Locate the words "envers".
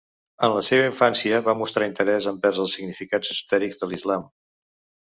2.35-2.65